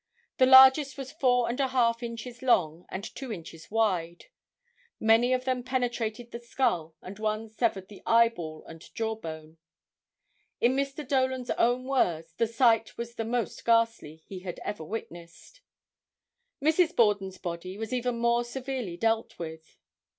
[0.39, 4.25] The largest was four and a half inches long and two inches wide.
[4.99, 9.57] Many of them penetrated the skull and one severed the eye ball and jaw bone.
[10.59, 11.03] In Dr.
[11.03, 15.61] Dolan's own words the "sight was the most ghastly" he had ever witnessed.
[16.59, 16.95] Mrs.
[16.95, 19.77] Borden's body was even more severely dealt with.